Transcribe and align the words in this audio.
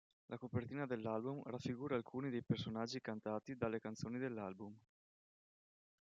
La 0.31 0.37
copertina 0.39 0.87
dell'album 0.87 1.43
raffigura 1.43 1.93
alcuni 1.95 2.31
dei 2.31 2.41
personaggi 2.41 2.99
cantati 3.01 3.55
dalle 3.55 3.79
canzoni 3.79 4.17
dell'album. 4.17 4.75